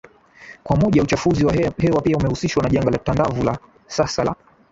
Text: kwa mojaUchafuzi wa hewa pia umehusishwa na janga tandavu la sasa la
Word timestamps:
kwa 0.63 0.75
mojaUchafuzi 0.77 1.45
wa 1.45 1.53
hewa 1.53 1.71
pia 2.01 2.17
umehusishwa 2.17 2.63
na 2.63 2.69
janga 2.69 2.97
tandavu 2.97 3.43
la 3.43 3.59
sasa 3.87 4.23
la 4.23 4.35